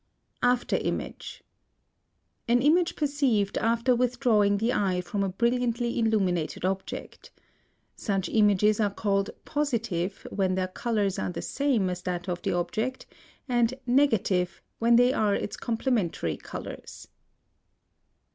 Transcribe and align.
_AFTER 0.41 0.77
IMAGE. 0.77 1.43
An 2.47 2.59
image 2.59 2.95
perceived 2.95 3.55
after 3.59 3.95
withdrawing 3.95 4.57
the 4.57 4.73
eye 4.73 4.99
from 4.99 5.21
a 5.23 5.29
brilliantly 5.29 5.99
illuminated 5.99 6.65
object. 6.65 7.29
Such 7.95 8.27
images 8.27 8.79
are 8.79 8.89
called 8.89 9.29
positive 9.45 10.25
when 10.31 10.55
their 10.55 10.69
colors 10.69 11.19
are 11.19 11.29
the 11.29 11.43
same 11.43 11.87
as 11.87 12.01
that 12.01 12.27
of 12.27 12.41
the 12.41 12.53
object, 12.53 13.05
and 13.47 13.75
negative 13.85 14.59
when 14.79 14.95
they 14.95 15.13
are 15.13 15.35
its 15.35 15.55
complementary 15.55 16.35
colors. 16.35 17.07